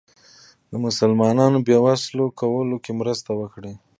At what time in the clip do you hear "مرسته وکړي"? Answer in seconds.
2.99-3.73